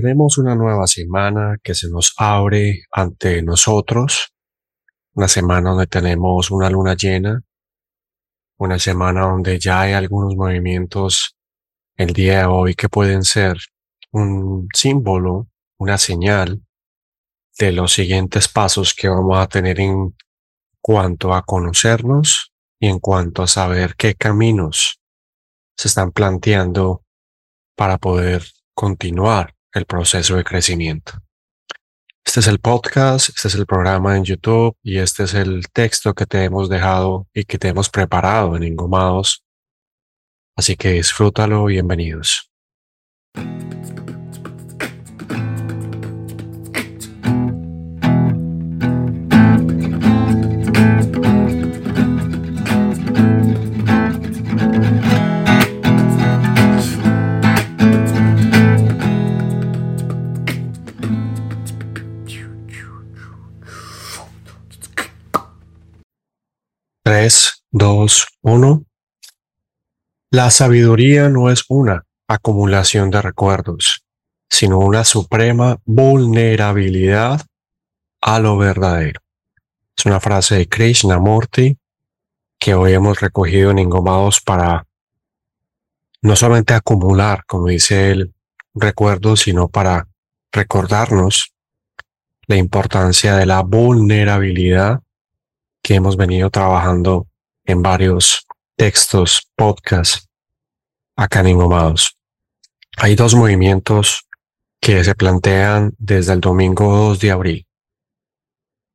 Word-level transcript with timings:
Tenemos 0.00 0.38
una 0.38 0.54
nueva 0.54 0.86
semana 0.86 1.56
que 1.60 1.74
se 1.74 1.90
nos 1.90 2.14
abre 2.18 2.84
ante 2.92 3.42
nosotros, 3.42 4.32
una 5.14 5.26
semana 5.26 5.70
donde 5.70 5.88
tenemos 5.88 6.52
una 6.52 6.70
luna 6.70 6.94
llena, 6.94 7.42
una 8.58 8.78
semana 8.78 9.22
donde 9.22 9.58
ya 9.58 9.80
hay 9.80 9.94
algunos 9.94 10.36
movimientos 10.36 11.36
el 11.96 12.12
día 12.12 12.38
de 12.38 12.44
hoy 12.44 12.74
que 12.76 12.88
pueden 12.88 13.24
ser 13.24 13.58
un 14.12 14.68
símbolo, 14.72 15.48
una 15.78 15.98
señal 15.98 16.62
de 17.58 17.72
los 17.72 17.92
siguientes 17.92 18.46
pasos 18.46 18.94
que 18.94 19.08
vamos 19.08 19.36
a 19.36 19.48
tener 19.48 19.80
en 19.80 20.14
cuanto 20.80 21.34
a 21.34 21.42
conocernos 21.42 22.52
y 22.78 22.86
en 22.86 23.00
cuanto 23.00 23.42
a 23.42 23.48
saber 23.48 23.96
qué 23.96 24.14
caminos 24.14 25.00
se 25.76 25.88
están 25.88 26.12
planteando 26.12 27.02
para 27.74 27.98
poder 27.98 28.44
continuar 28.74 29.57
el 29.78 29.86
proceso 29.86 30.36
de 30.36 30.44
crecimiento. 30.44 31.12
Este 32.24 32.40
es 32.40 32.46
el 32.46 32.58
podcast, 32.58 33.30
este 33.30 33.48
es 33.48 33.54
el 33.54 33.64
programa 33.64 34.16
en 34.16 34.24
YouTube 34.24 34.76
y 34.82 34.98
este 34.98 35.24
es 35.24 35.32
el 35.32 35.68
texto 35.72 36.12
que 36.12 36.26
te 36.26 36.44
hemos 36.44 36.68
dejado 36.68 37.26
y 37.32 37.44
que 37.44 37.56
te 37.56 37.68
hemos 37.68 37.88
preparado 37.88 38.54
en 38.56 38.64
Ingomados. 38.64 39.44
Así 40.54 40.76
que 40.76 40.92
disfrútalo, 40.92 41.64
bienvenidos. 41.64 42.50
2, 68.48 68.56
1. 68.56 68.84
La 70.30 70.50
sabiduría 70.50 71.28
no 71.28 71.50
es 71.50 71.64
una 71.68 72.04
acumulación 72.26 73.10
de 73.10 73.20
recuerdos, 73.20 74.04
sino 74.48 74.78
una 74.78 75.04
suprema 75.04 75.78
vulnerabilidad 75.84 77.42
a 78.22 78.38
lo 78.38 78.56
verdadero. 78.56 79.20
Es 79.96 80.06
una 80.06 80.20
frase 80.20 80.56
de 80.56 80.66
Krishnamurti 80.66 81.76
que 82.58 82.74
hoy 82.74 82.94
hemos 82.94 83.20
recogido 83.20 83.70
en 83.70 83.80
Engomados 83.80 84.40
para 84.40 84.86
no 86.22 86.34
solamente 86.34 86.74
acumular, 86.74 87.44
como 87.46 87.68
dice 87.68 88.10
él, 88.10 88.34
recuerdos, 88.74 89.40
sino 89.40 89.68
para 89.68 90.08
recordarnos 90.52 91.52
la 92.46 92.56
importancia 92.56 93.36
de 93.36 93.44
la 93.44 93.60
vulnerabilidad 93.60 95.00
que 95.82 95.94
hemos 95.94 96.16
venido 96.16 96.50
trabajando 96.50 97.27
en 97.68 97.82
varios 97.82 98.46
textos, 98.76 99.42
podcasts 99.54 100.26
acá 101.14 101.40
en 101.40 101.48
Ingomados. 101.48 102.16
Hay 102.96 103.14
dos 103.14 103.34
movimientos 103.34 104.26
que 104.80 105.04
se 105.04 105.14
plantean 105.14 105.92
desde 105.98 106.32
el 106.32 106.40
domingo 106.40 106.96
2 106.96 107.20
de 107.20 107.30
abril. 107.30 107.66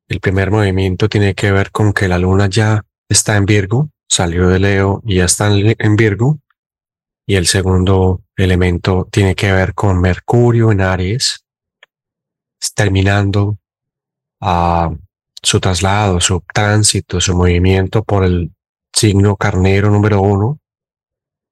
El 0.08 0.20
primer 0.20 0.50
movimiento 0.50 1.08
tiene 1.08 1.34
que 1.34 1.52
ver 1.52 1.70
con 1.70 1.92
que 1.92 2.08
la 2.08 2.18
luna 2.18 2.48
ya 2.48 2.84
está 3.08 3.36
en 3.36 3.46
Virgo, 3.46 3.90
salió 4.08 4.48
de 4.48 4.58
Leo 4.58 5.00
y 5.06 5.16
ya 5.16 5.26
está 5.26 5.50
en 5.52 5.96
Virgo. 5.96 6.40
Y 7.26 7.36
el 7.36 7.46
segundo 7.46 8.22
elemento 8.36 9.08
tiene 9.10 9.34
que 9.34 9.52
ver 9.52 9.72
con 9.72 10.00
Mercurio 10.00 10.72
en 10.72 10.80
Aries, 10.80 11.44
terminando 12.74 13.58
a 14.40 14.90
su 15.42 15.60
traslado, 15.60 16.20
su 16.20 16.42
tránsito, 16.52 17.20
su 17.20 17.36
movimiento 17.36 18.02
por 18.02 18.24
el 18.24 18.53
signo 18.94 19.36
carnero 19.36 19.90
número 19.90 20.20
uno 20.20 20.60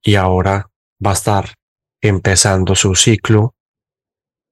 y 0.03 0.15
ahora 0.15 0.71
va 1.05 1.11
a 1.11 1.15
estar 1.15 1.55
empezando 2.01 2.75
su 2.75 2.95
ciclo 2.95 3.55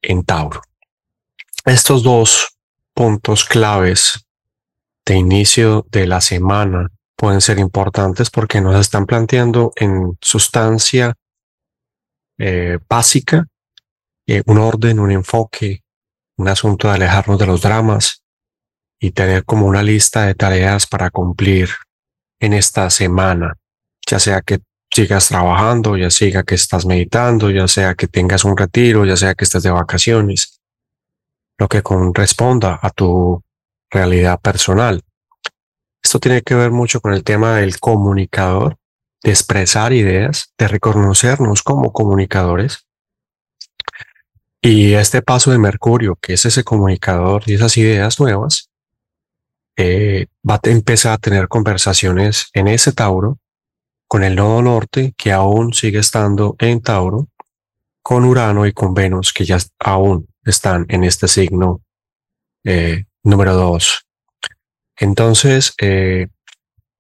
en 0.03 0.25
Tauro. 0.25 0.63
Estos 1.65 2.03
dos 2.03 2.57
puntos 2.95 3.45
claves 3.45 4.27
de 5.05 5.17
inicio 5.17 5.87
de 5.91 6.07
la 6.07 6.21
semana 6.21 6.89
pueden 7.17 7.41
ser 7.41 7.59
importantes 7.59 8.31
porque 8.31 8.61
nos 8.61 8.79
están 8.79 9.07
planteando 9.07 9.73
en 9.77 10.17
sustancia 10.21 11.15
eh, 12.39 12.79
básica 12.89 13.47
eh, 14.27 14.43
un 14.47 14.59
orden, 14.59 15.01
un 15.01 15.11
enfoque, 15.11 15.83
un 16.37 16.49
asunto 16.49 16.89
de 16.89 16.95
alejarnos 16.95 17.39
de 17.39 17.47
los 17.47 17.61
dramas, 17.61 18.23
y 19.01 19.13
tener 19.13 19.45
como 19.45 19.67
una 19.67 19.83
lista 19.83 20.27
de 20.27 20.35
tareas 20.35 20.87
para 20.87 21.11
cumplir 21.11 21.71
en 22.41 22.55
esta 22.55 22.91
semana, 22.91 23.55
ya 24.09 24.19
sea 24.19 24.41
que 24.41 24.61
sigas 24.93 25.29
trabajando, 25.29 25.97
ya 25.97 26.11
sea 26.11 26.43
que 26.43 26.55
estás 26.57 26.85
meditando, 26.87 27.51
ya 27.51 27.69
sea 27.69 27.95
que 27.95 28.09
tengas 28.09 28.45
un 28.45 28.57
retiro, 28.57 29.05
ya 29.05 29.17
sea 29.17 29.35
que 29.35 29.45
estés 29.45 29.63
de 29.63 29.71
vacaciones, 29.71 30.61
lo 31.59 31.69
que 31.69 31.83
corresponda 31.83 32.81
a 32.83 32.91
tu 32.91 33.43
realidad 33.91 34.41
personal. 34.41 35.03
Esto 36.03 36.19
tiene 36.19 36.43
que 36.43 36.55
ver 36.55 36.71
mucho 36.71 37.01
con 37.01 37.13
el 37.13 37.23
tema 37.23 37.57
del 37.57 37.79
comunicador, 37.79 38.79
de 39.23 39.31
expresar 39.31 39.93
ideas, 39.93 40.55
de 40.59 40.67
reconocernos 40.67 41.63
como 41.63 41.93
comunicadores. 41.93 42.87
Y 44.63 44.95
este 44.95 45.23
paso 45.23 45.51
de 45.51 45.59
Mercurio, 45.59 46.17
que 46.21 46.35
es 46.35 46.45
ese 46.47 46.65
comunicador 46.65 47.43
y 47.47 47.55
esas 47.55 47.77
ideas 47.77 48.19
nuevas, 48.19 48.70
va 50.49 50.61
a 50.63 50.71
empezar 50.71 51.13
a 51.13 51.19
tener 51.19 51.49
conversaciones 51.49 52.49
en 52.55 52.69
ese 52.69 52.93
Tauro 52.93 53.39
con 54.07 54.25
el 54.25 54.37
nodo 54.37 54.63
norte 54.63 55.15
que 55.17 55.33
aún 55.33 55.73
sigue 55.73 56.01
estando 56.01 56.57
en 56.59 56.81
Tauro, 56.81 57.29
con 58.03 58.25
Urano 58.25 58.67
y 58.67 58.73
con 58.73 58.95
Venus 58.95 59.33
que 59.33 59.45
ya 59.45 59.59
aún 59.79 60.27
están 60.45 60.87
en 60.89 61.05
este 61.05 61.29
signo 61.29 61.81
eh, 62.65 63.05
número 63.23 63.55
dos. 63.55 64.07
Entonces, 64.97 65.75
eh, 65.81 66.29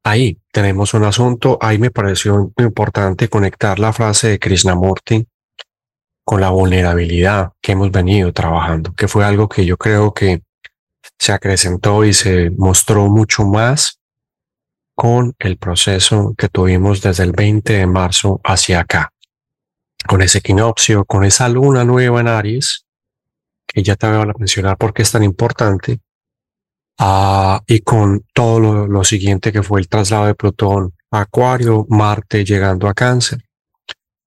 ahí 0.05 0.39
tenemos 0.53 0.95
un 0.95 1.05
asunto. 1.05 1.59
Ahí 1.61 1.79
me 1.79 1.91
pareció 1.91 2.53
importante 2.59 3.29
conectar 3.29 3.79
la 3.79 3.93
frase 3.93 4.29
de 4.29 4.39
Krishnamurti 4.39 5.27
con 6.25 6.41
la 6.41 6.51
vulnerabilidad 6.51 7.53
que 7.61 7.73
hemos 7.73 7.91
venido 7.91 8.33
trabajando, 8.33 8.93
que 8.95 9.09
fue 9.09 9.25
algo 9.25 9.49
que 9.49 9.67
yo 9.67 9.77
creo 9.77 10.15
que 10.15 10.43
se 11.21 11.33
acrecentó 11.33 12.03
y 12.05 12.15
se 12.15 12.51
mostró 12.51 13.09
mucho 13.09 13.45
más 13.45 14.01
con 14.95 15.35
el 15.39 15.59
proceso 15.59 16.35
que 16.37 16.49
tuvimos 16.49 17.03
desde 17.03 17.25
el 17.25 17.33
20 17.33 17.75
de 17.75 17.87
marzo 17.87 18.41
hacia 18.43 18.81
acá, 18.81 19.13
con 20.09 20.23
ese 20.23 20.39
equinoccio, 20.39 21.05
con 21.05 21.25
esa 21.25 21.49
luna 21.51 21.85
nueva 21.85 22.23
en 22.23 22.29
Aries, 22.29 22.87
que 23.67 23.83
ya 23.83 23.97
te 23.97 24.07
voy 24.07 24.17
a 24.17 24.33
mencionar 24.39 24.79
por 24.79 24.95
qué 24.95 25.03
es 25.03 25.13
tan 25.13 25.23
importante, 25.23 26.01
ah, 26.99 27.63
y 27.67 27.81
con 27.81 28.25
todo 28.33 28.87
lo, 28.87 29.05
siguiente 29.05 29.53
que 29.53 29.63
fue 29.63 29.81
el 29.81 29.89
traslado 29.89 30.25
de 30.25 30.35
Plutón 30.35 30.95
a 31.11 31.21
Acuario, 31.21 31.87
Marte 31.91 32.47
llegando 32.47 32.89
a 32.89 32.95
Cáncer, 32.95 33.45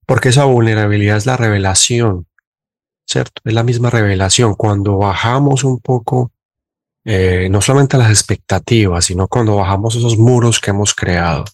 porque 0.05 0.29
esa 0.29 0.45
vulnerabilidad 0.45 1.17
es 1.17 1.25
la 1.25 1.37
revelación, 1.37 2.27
¿cierto? 3.07 3.41
Es 3.45 3.53
la 3.53 3.63
misma 3.63 3.89
revelación. 3.89 4.53
Cuando 4.53 4.97
bajamos 4.97 5.63
un 5.63 5.79
poco 5.79 6.31
eh, 7.05 7.47
no 7.49 7.61
solamente 7.61 7.97
las 7.97 8.09
expectativas, 8.09 9.05
sino 9.05 9.27
cuando 9.27 9.57
bajamos 9.57 9.95
esos 9.95 10.17
muros 10.17 10.59
que 10.59 10.71
hemos 10.71 10.93
creado 10.93 11.45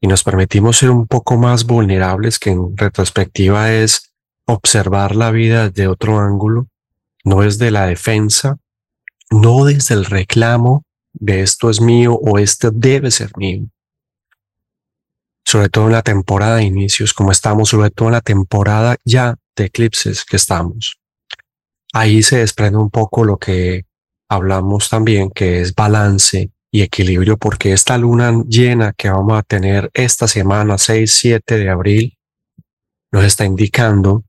y 0.00 0.06
nos 0.06 0.24
permitimos 0.24 0.78
ser 0.78 0.90
un 0.90 1.06
poco 1.06 1.36
más 1.36 1.66
vulnerables, 1.66 2.38
que 2.38 2.50
en 2.50 2.76
retrospectiva 2.76 3.72
es 3.72 4.14
observar 4.46 5.14
la 5.14 5.30
vida 5.30 5.68
de 5.68 5.86
otro 5.86 6.18
ángulo, 6.18 6.68
no 7.24 7.42
desde 7.42 7.70
la 7.70 7.86
defensa, 7.86 8.56
no 9.30 9.64
desde 9.64 9.94
el 9.94 10.06
reclamo 10.06 10.84
de 11.12 11.42
esto 11.42 11.68
es 11.68 11.80
mío 11.80 12.14
o 12.14 12.38
este 12.38 12.70
debe 12.72 13.10
ser 13.10 13.30
mío. 13.36 13.66
Sobre 15.44 15.68
todo 15.68 15.86
en 15.86 15.92
la 15.92 16.02
temporada 16.02 16.56
de 16.56 16.64
inicios, 16.64 17.12
como 17.12 17.30
estamos, 17.32 17.68
sobre 17.68 17.90
todo 17.90 18.08
en 18.08 18.14
la 18.14 18.20
temporada 18.20 18.96
ya 19.04 19.36
de 19.56 19.64
eclipses 19.66 20.24
que 20.24 20.36
estamos. 20.36 20.98
Ahí 21.92 22.22
se 22.22 22.38
desprende 22.38 22.78
un 22.78 22.90
poco 22.90 23.24
lo 23.24 23.36
que 23.36 23.84
hablamos 24.30 24.88
también 24.88 25.30
que 25.30 25.60
es 25.60 25.74
balance 25.74 26.50
y 26.70 26.82
equilibrio 26.82 27.36
porque 27.36 27.72
esta 27.72 27.98
luna 27.98 28.32
llena 28.48 28.94
que 28.96 29.10
vamos 29.10 29.36
a 29.36 29.42
tener 29.42 29.90
esta 29.92 30.28
semana 30.28 30.78
6, 30.78 31.12
7 31.12 31.58
de 31.58 31.68
abril 31.68 32.16
nos 33.10 33.24
está 33.24 33.44
indicando 33.44 34.24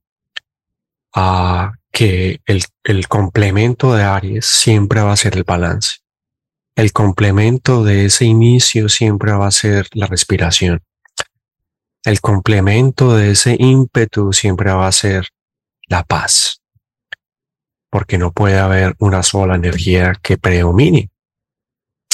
a 1.13 1.73
que 1.91 2.41
el, 2.47 2.63
el 2.83 3.07
complemento 3.07 3.93
de 3.93 4.03
Aries 4.03 4.45
siempre 4.45 5.01
va 5.01 5.11
a 5.11 5.17
ser 5.17 5.37
el 5.37 5.43
balance. 5.43 5.97
El 6.75 6.93
complemento 6.93 7.83
de 7.83 8.05
ese 8.05 8.25
inicio 8.25 8.89
siempre 8.89 9.33
va 9.33 9.45
a 9.45 9.51
ser 9.51 9.87
la 9.93 10.07
respiración. 10.07 10.81
El 12.03 12.21
complemento 12.21 13.15
de 13.15 13.31
ese 13.31 13.55
ímpetu 13.59 14.33
siempre 14.33 14.71
va 14.71 14.87
a 14.87 14.91
ser 14.91 15.27
la 15.87 16.03
paz. 16.03 16.60
Porque 17.91 18.17
no 18.17 18.31
puede 18.31 18.57
haber 18.57 18.95
una 18.99 19.21
sola 19.21 19.55
energía 19.55 20.13
que 20.23 20.37
predomine. 20.37 21.11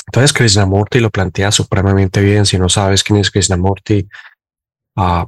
Entonces 0.08 0.34
Krishnamurti 0.34 1.00
lo 1.00 1.12
plantea 1.12 1.52
supremamente 1.52 2.20
bien. 2.20 2.46
Si 2.46 2.58
no 2.58 2.68
sabes 2.68 3.04
quién 3.04 3.20
es 3.20 3.30
Krishnamurti, 3.30 4.08
uh, 4.96 5.26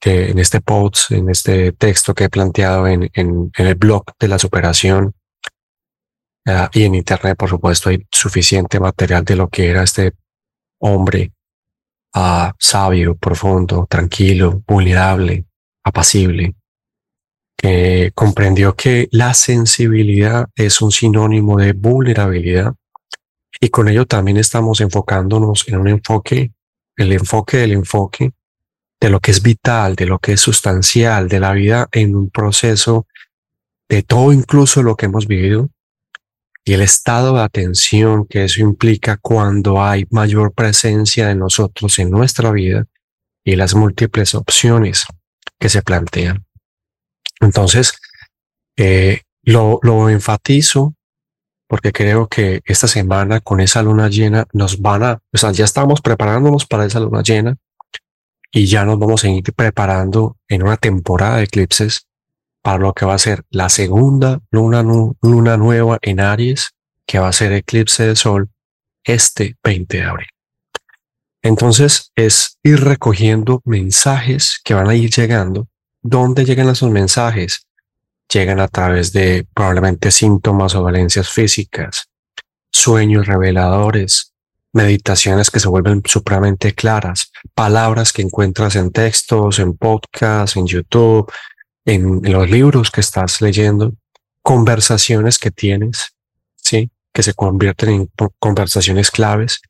que 0.00 0.30
en 0.30 0.38
este 0.38 0.60
post, 0.60 1.10
en 1.10 1.28
este 1.28 1.72
texto 1.72 2.14
que 2.14 2.24
he 2.24 2.28
planteado 2.30 2.86
en, 2.86 3.10
el 3.12 3.74
blog 3.74 4.04
de 4.18 4.28
la 4.28 4.38
superación 4.38 5.14
uh, 6.46 6.68
y 6.72 6.84
en 6.84 6.94
internet, 6.94 7.36
por 7.36 7.50
supuesto, 7.50 7.90
hay 7.90 8.06
suficiente 8.10 8.80
material 8.80 9.24
de 9.24 9.36
lo 9.36 9.48
que 9.48 9.68
era 9.68 9.82
este 9.82 10.12
hombre 10.78 11.32
uh, 12.14 12.52
sabio, 12.58 13.16
profundo, 13.16 13.86
tranquilo, 13.90 14.62
vulnerable, 14.66 15.44
apacible, 15.84 16.54
que 17.58 18.12
comprendió 18.14 18.74
que 18.76 19.08
la 19.10 19.34
sensibilidad 19.34 20.48
es 20.54 20.80
un 20.80 20.92
sinónimo 20.92 21.58
de 21.58 21.72
vulnerabilidad 21.72 22.74
y 23.60 23.68
con 23.68 23.88
ello 23.88 24.06
también 24.06 24.36
estamos 24.36 24.80
enfocándonos 24.80 25.66
en 25.66 25.78
un 25.78 25.88
enfoque, 25.88 26.52
el 26.96 27.12
enfoque 27.12 27.56
del 27.58 27.72
enfoque 27.72 28.32
de 29.00 29.10
lo 29.10 29.18
que 29.18 29.32
es 29.32 29.42
vital, 29.42 29.96
de 29.96 30.06
lo 30.06 30.20
que 30.20 30.32
es 30.34 30.40
sustancial, 30.40 31.28
de 31.28 31.40
la 31.40 31.52
vida 31.52 31.88
en 31.92 32.14
un 32.14 32.30
proceso 32.30 33.06
de 33.88 34.02
todo 34.02 34.32
incluso 34.32 34.82
lo 34.82 34.96
que 34.96 35.06
hemos 35.06 35.26
vivido 35.26 35.70
y 36.64 36.74
el 36.74 36.82
estado 36.82 37.34
de 37.34 37.42
atención 37.42 38.26
que 38.26 38.44
eso 38.44 38.60
implica 38.60 39.16
cuando 39.16 39.82
hay 39.82 40.06
mayor 40.10 40.52
presencia 40.52 41.26
de 41.26 41.34
nosotros 41.34 41.98
en 41.98 42.10
nuestra 42.10 42.52
vida 42.52 42.86
y 43.42 43.56
las 43.56 43.74
múltiples 43.74 44.34
opciones 44.34 45.06
que 45.58 45.68
se 45.68 45.82
plantean. 45.82 46.47
Entonces, 47.40 47.98
eh, 48.76 49.22
lo, 49.42 49.80
lo 49.82 50.08
enfatizo 50.08 50.94
porque 51.68 51.92
creo 51.92 52.28
que 52.28 52.62
esta 52.64 52.88
semana 52.88 53.40
con 53.40 53.60
esa 53.60 53.82
luna 53.82 54.08
llena 54.08 54.46
nos 54.52 54.80
van 54.80 55.02
a, 55.02 55.20
o 55.32 55.36
sea, 55.36 55.52
ya 55.52 55.66
estamos 55.66 56.00
preparándonos 56.00 56.66
para 56.66 56.86
esa 56.86 56.98
luna 56.98 57.22
llena 57.22 57.56
y 58.50 58.66
ya 58.66 58.84
nos 58.84 58.98
vamos 58.98 59.22
a 59.24 59.28
ir 59.28 59.52
preparando 59.54 60.38
en 60.48 60.62
una 60.62 60.78
temporada 60.78 61.36
de 61.36 61.44
eclipses 61.44 62.06
para 62.62 62.78
lo 62.78 62.94
que 62.94 63.04
va 63.04 63.14
a 63.14 63.18
ser 63.18 63.44
la 63.50 63.68
segunda 63.68 64.40
luna, 64.50 64.82
luna 65.20 65.56
nueva 65.56 65.98
en 66.00 66.20
Aries, 66.20 66.70
que 67.06 67.18
va 67.18 67.28
a 67.28 67.32
ser 67.32 67.52
eclipse 67.52 68.06
de 68.06 68.16
sol 68.16 68.48
este 69.04 69.56
20 69.62 69.96
de 69.98 70.04
abril. 70.04 70.28
Entonces 71.42 72.12
es 72.16 72.58
ir 72.62 72.80
recogiendo 72.80 73.60
mensajes 73.64 74.60
que 74.64 74.74
van 74.74 74.88
a 74.88 74.94
ir 74.94 75.10
llegando. 75.10 75.68
¿Dónde 76.02 76.44
llegan 76.44 76.68
esos 76.68 76.90
mensajes? 76.90 77.66
Llegan 78.32 78.60
a 78.60 78.68
través 78.68 79.12
de 79.12 79.46
probablemente 79.54 80.10
síntomas 80.10 80.74
o 80.74 80.82
valencias 80.82 81.28
físicas, 81.30 82.08
sueños 82.70 83.26
reveladores, 83.26 84.32
meditaciones 84.72 85.50
que 85.50 85.60
se 85.60 85.68
vuelven 85.68 86.02
supremamente 86.04 86.74
claras, 86.74 87.32
palabras 87.54 88.12
que 88.12 88.22
encuentras 88.22 88.76
en 88.76 88.92
textos, 88.92 89.58
en 89.58 89.76
podcasts, 89.76 90.56
en 90.56 90.66
YouTube, 90.66 91.32
en, 91.84 92.20
los 92.22 92.50
libros 92.50 92.90
que 92.90 93.00
estás 93.00 93.40
leyendo, 93.40 93.94
conversaciones 94.42 95.38
que 95.38 95.50
tienes, 95.50 96.14
sí, 96.56 96.90
que 97.12 97.22
se 97.22 97.34
convierten 97.34 97.90
en 97.90 98.10
conversaciones 98.38 99.10
claves 99.10 99.60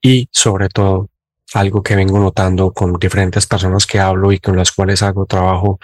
y 0.00 0.28
sobre 0.32 0.68
todo 0.68 1.10
algo 1.54 1.82
que 1.82 1.96
vengo 1.96 2.18
notando 2.18 2.72
con 2.72 2.92
diferentes 2.94 3.46
personas 3.46 3.86
que 3.86 3.98
hablo 3.98 4.32
y 4.32 4.38
con 4.38 4.56
las 4.56 4.72
cuales 4.72 5.02
hago 5.02 5.26
trabajo 5.26 5.78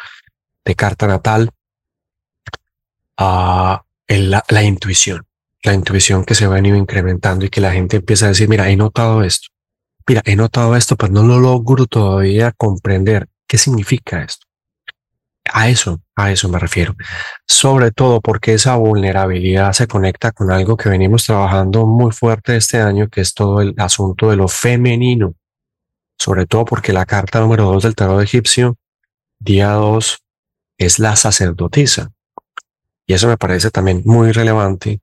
de 0.64 0.74
carta 0.74 1.06
natal, 1.06 1.50
a 3.18 3.82
la, 4.08 4.62
intuición 4.62 5.26
la 5.62 5.74
intuición 5.74 6.24
que 6.24 6.34
se 6.34 6.46
va 6.46 6.58
ir 6.60 6.74
incrementando 6.74 7.44
y 7.44 7.50
que 7.50 7.60
la 7.60 7.72
gente 7.72 7.96
empieza 7.96 8.26
a 8.26 8.28
decir, 8.28 8.48
mira, 8.48 8.70
he 8.70 8.76
notado 8.76 9.22
esto, 9.22 9.48
mira, 10.06 10.22
he 10.24 10.36
notado 10.36 10.76
esto, 10.76 10.96
pero 10.96 11.12
no 11.12 11.22
lo 11.24 11.40
logro 11.40 11.86
todavía 11.86 12.52
comprender 12.52 13.28
qué 13.48 13.58
significa 13.58 14.22
esto. 14.22 14.46
A 15.52 15.68
eso, 15.68 16.00
a 16.16 16.32
eso 16.32 16.48
me 16.48 16.58
refiero. 16.58 16.94
Sobre 17.46 17.92
todo 17.92 18.20
porque 18.20 18.54
esa 18.54 18.76
vulnerabilidad 18.76 19.72
se 19.72 19.86
conecta 19.86 20.32
con 20.32 20.50
algo 20.50 20.76
que 20.76 20.88
venimos 20.88 21.24
trabajando 21.24 21.86
muy 21.86 22.12
fuerte 22.12 22.56
este 22.56 22.80
año, 22.80 23.08
que 23.08 23.20
es 23.20 23.32
todo 23.32 23.60
el 23.60 23.74
asunto 23.78 24.30
de 24.30 24.36
lo 24.36 24.48
femenino. 24.48 25.34
Sobre 26.18 26.46
todo 26.46 26.64
porque 26.64 26.92
la 26.92 27.06
carta 27.06 27.40
número 27.40 27.64
dos 27.64 27.82
del 27.82 27.94
tarot 27.94 28.22
egipcio, 28.22 28.76
día 29.38 29.72
dos, 29.72 30.18
es 30.78 30.98
la 30.98 31.16
sacerdotisa. 31.16 32.12
Y 33.06 33.14
eso 33.14 33.28
me 33.28 33.36
parece 33.36 33.70
también 33.70 34.02
muy 34.04 34.32
relevante 34.32 35.00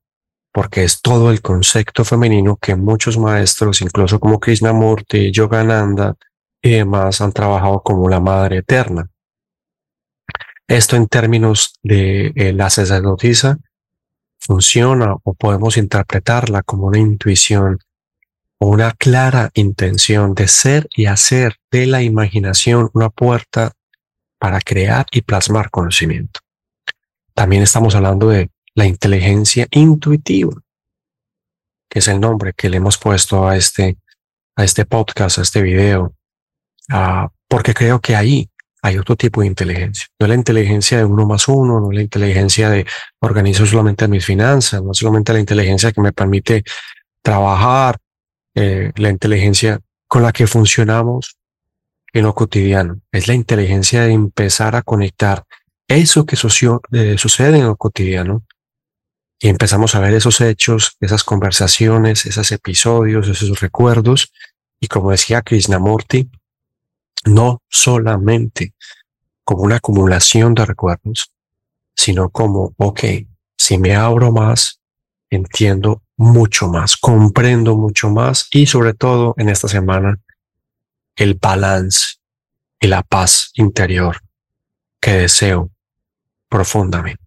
porque 0.53 0.83
es 0.83 1.01
todo 1.01 1.31
el 1.31 1.41
concepto 1.41 2.05
femenino 2.05 2.57
que 2.57 2.75
muchos 2.75 3.17
maestros, 3.17 3.81
incluso 3.81 4.19
como 4.19 4.39
Krishnamurti, 4.39 5.31
Yogananda 5.31 6.15
y 6.61 6.73
demás, 6.73 7.21
han 7.21 7.33
trabajado 7.33 7.81
como 7.81 8.07
la 8.07 8.19
madre 8.19 8.57
eterna. 8.57 9.09
Esto 10.67 10.95
en 10.95 11.07
términos 11.07 11.73
de 11.81 12.33
eh, 12.35 12.53
la 12.53 12.69
sacerdotisa 12.69 13.57
funciona 14.39 15.15
o 15.23 15.33
podemos 15.33 15.75
interpretarla 15.77 16.61
como 16.61 16.87
una 16.87 16.99
intuición 16.99 17.79
una 18.59 18.91
clara 18.91 19.49
intención 19.53 20.33
de 20.33 20.47
ser 20.47 20.87
y 20.95 21.05
hacer 21.05 21.57
de 21.71 21.85
la 21.85 22.01
imaginación 22.01 22.89
una 22.93 23.09
puerta 23.09 23.73
para 24.39 24.59
crear 24.61 25.05
y 25.11 25.21
plasmar 25.21 25.69
conocimiento. 25.69 26.39
También 27.33 27.63
estamos 27.63 27.95
hablando 27.95 28.29
de 28.29 28.51
la 28.75 28.85
inteligencia 28.85 29.67
intuitiva, 29.71 30.53
que 31.89 31.99
es 31.99 32.07
el 32.07 32.19
nombre 32.19 32.53
que 32.53 32.69
le 32.69 32.77
hemos 32.77 32.97
puesto 32.97 33.47
a 33.47 33.55
este, 33.55 33.97
a 34.55 34.63
este 34.63 34.85
podcast, 34.85 35.37
a 35.37 35.41
este 35.41 35.61
video, 35.61 36.13
uh, 36.91 37.27
porque 37.47 37.73
creo 37.73 37.99
que 38.01 38.15
ahí 38.15 38.49
hay 38.81 38.97
otro 38.97 39.15
tipo 39.15 39.41
de 39.41 39.47
inteligencia. 39.47 40.07
No 40.19 40.25
es 40.25 40.29
la 40.29 40.35
inteligencia 40.35 40.97
de 40.97 41.05
uno 41.05 41.25
más 41.25 41.47
uno, 41.47 41.79
no 41.79 41.89
es 41.91 41.95
la 41.95 42.01
inteligencia 42.01 42.69
de 42.69 42.85
organizo 43.21 43.65
solamente 43.65 44.07
mis 44.09 44.25
finanzas, 44.25 44.83
no 44.83 44.91
es 44.91 44.97
solamente 44.97 45.31
la 45.31 45.39
inteligencia 45.39 45.93
que 45.93 46.01
me 46.01 46.11
permite 46.11 46.63
trabajar, 47.21 47.97
eh, 48.55 48.91
la 48.95 49.09
inteligencia 49.09 49.79
con 50.07 50.23
la 50.23 50.31
que 50.31 50.47
funcionamos 50.47 51.37
en 52.13 52.23
lo 52.23 52.35
cotidiano. 52.35 53.01
Es 53.11 53.27
la 53.27 53.33
inteligencia 53.33 54.03
de 54.03 54.13
empezar 54.13 54.75
a 54.75 54.83
conectar 54.83 55.43
eso 55.87 56.25
que 56.25 56.35
eh, 56.35 57.17
sucede 57.17 57.57
en 57.57 57.65
lo 57.65 57.75
cotidiano 57.75 58.43
y 59.39 59.49
empezamos 59.49 59.95
a 59.95 59.99
ver 59.99 60.13
esos 60.13 60.39
hechos, 60.39 60.95
esas 61.01 61.23
conversaciones, 61.23 62.25
esos 62.25 62.51
episodios, 62.51 63.27
esos 63.27 63.59
recuerdos. 63.59 64.31
Y 64.79 64.87
como 64.87 65.11
decía 65.11 65.41
Krishnamurti, 65.41 66.29
no 67.25 67.61
solamente 67.69 68.73
como 69.43 69.63
una 69.63 69.77
acumulación 69.77 70.53
de 70.53 70.65
recuerdos, 70.65 71.31
sino 71.95 72.29
como, 72.29 72.73
ok, 72.77 73.01
si 73.57 73.77
me 73.77 73.95
abro 73.95 74.31
más, 74.31 74.79
entiendo 75.29 76.02
mucho 76.17 76.67
más, 76.67 76.97
comprendo 76.97 77.75
mucho 77.75 78.09
más 78.09 78.47
y 78.51 78.65
sobre 78.65 78.93
todo 78.93 79.33
en 79.37 79.49
esta 79.49 79.67
semana, 79.67 80.19
el 81.15 81.35
balance 81.35 82.15
y 82.79 82.87
la 82.87 83.03
paz 83.03 83.51
interior 83.55 84.19
que 84.99 85.13
deseo 85.13 85.71
profundamente. 86.49 87.23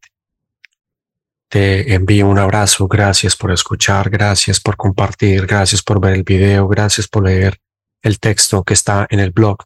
Te 1.49 1.95
envío 1.95 2.27
un 2.29 2.39
abrazo, 2.39 2.89
gracias 2.89 3.37
por 3.37 3.53
escuchar, 3.53 4.11
gracias 4.11 4.61
por 4.61 4.77
compartir, 4.77 5.47
gracias 5.47 5.83
por 5.83 6.01
ver 6.01 6.15
el 6.15 6.25
video, 6.25 6.67
gracias 6.69 7.07
por 7.07 7.25
leer 7.25 7.59
el 8.03 8.19
texto 8.19 8.65
que 8.65 8.75
está 8.75 9.07
en 9.11 9.21
el 9.21 9.31
blog 9.31 9.59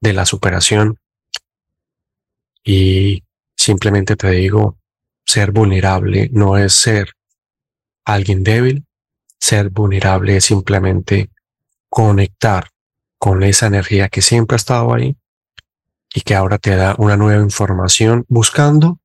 de 0.00 0.12
la 0.12 0.26
superación. 0.26 0.98
Y 2.64 3.22
simplemente 3.56 4.16
te 4.16 4.30
digo, 4.30 4.78
ser 5.26 5.50
vulnerable 5.50 6.28
no 6.32 6.56
es 6.56 6.74
ser 6.74 7.12
alguien 8.04 8.42
débil, 8.42 8.84
ser 9.38 9.70
vulnerable 9.70 10.36
es 10.36 10.44
simplemente 10.46 11.30
conectar 11.88 12.70
con 13.18 13.42
esa 13.42 13.66
energía 13.66 14.08
que 14.08 14.22
siempre 14.22 14.54
ha 14.54 14.56
estado 14.56 14.92
ahí 14.94 15.16
y 16.14 16.20
que 16.20 16.34
ahora 16.34 16.58
te 16.58 16.76
da 16.76 16.94
una 16.98 17.16
nueva 17.16 17.42
información 17.42 18.24
buscando 18.28 19.00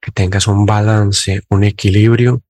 que 0.00 0.10
tengas 0.10 0.46
un 0.46 0.66
balance, 0.66 1.42
un 1.48 1.64
equilibrio 1.64 2.42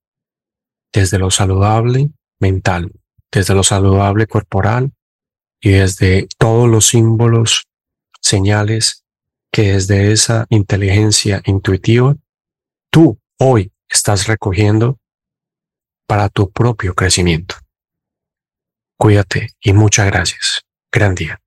desde 0.92 1.18
lo 1.18 1.30
saludable 1.30 2.10
mental, 2.40 2.92
desde 3.30 3.54
lo 3.54 3.62
saludable 3.62 4.26
corporal 4.26 4.92
y 5.60 5.70
desde 5.70 6.28
todos 6.38 6.68
los 6.68 6.86
símbolos, 6.86 7.66
señales 8.20 9.04
que 9.52 9.72
desde 9.74 10.12
esa 10.12 10.46
inteligencia 10.48 11.42
intuitiva 11.44 12.16
tú 12.90 13.18
hoy 13.38 13.70
estás 13.88 14.26
recogiendo 14.26 14.98
para 16.12 16.28
tu 16.28 16.50
propio 16.52 16.94
crecimiento. 16.94 17.54
Cuídate 18.98 19.54
y 19.62 19.72
muchas 19.72 20.04
gracias. 20.04 20.60
Gran 20.92 21.14
día. 21.14 21.40